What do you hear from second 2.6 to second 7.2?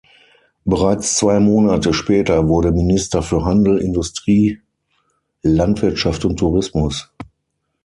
Minister für Handel, Industrie, Landwirtschaft und Tourismus.